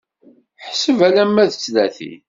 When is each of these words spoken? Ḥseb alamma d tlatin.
Ḥseb 0.67 0.99
alamma 1.07 1.43
d 1.51 1.53
tlatin. 1.53 2.19